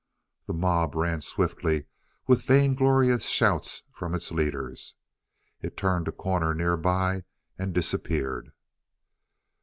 [0.47, 1.85] The mob ran swiftly,
[2.25, 4.95] with vainglorious shouts from its leaders.
[5.61, 7.23] It turned a corner nearby
[7.59, 8.51] and disappeared.